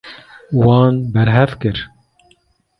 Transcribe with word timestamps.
Wan 0.63 0.95
berhev 1.13 1.53
kir. 1.61 1.77